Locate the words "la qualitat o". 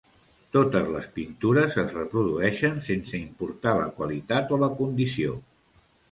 3.81-4.59